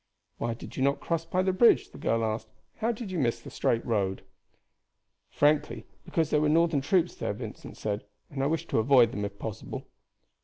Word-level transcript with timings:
"Why 0.39 0.55
did 0.55 0.75
you 0.75 0.81
not 0.81 0.99
cross 0.99 1.25
by 1.25 1.43
the 1.43 1.53
bridge?" 1.53 1.91
the 1.91 1.99
girl 1.99 2.25
asked. 2.25 2.47
"How 2.77 2.91
did 2.91 3.11
you 3.11 3.19
miss 3.19 3.39
the 3.39 3.51
straight 3.51 3.85
road?" 3.85 4.23
"Frankly, 5.29 5.85
because 6.05 6.31
there 6.31 6.41
were 6.41 6.49
Northern 6.49 6.81
troops 6.81 7.13
there," 7.15 7.33
Vincent 7.33 7.77
said, 7.77 8.03
"and 8.31 8.41
I 8.41 8.47
wish 8.47 8.65
to 8.69 8.79
avoid 8.79 9.11
them 9.11 9.25
if 9.25 9.37
possible." 9.37 9.85